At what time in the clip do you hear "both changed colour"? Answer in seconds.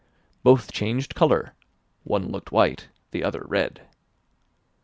0.41-1.53